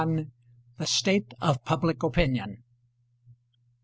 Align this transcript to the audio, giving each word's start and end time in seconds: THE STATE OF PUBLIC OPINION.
THE 0.79 0.87
STATE 0.87 1.35
OF 1.41 1.63
PUBLIC 1.63 2.01
OPINION. 2.01 2.63